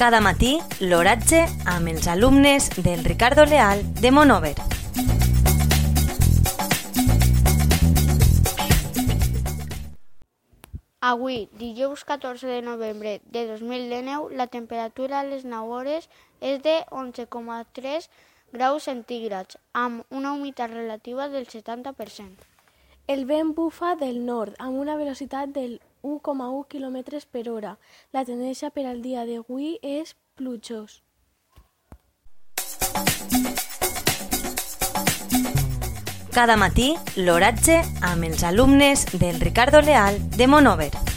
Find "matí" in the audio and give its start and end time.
0.24-0.54, 36.56-36.94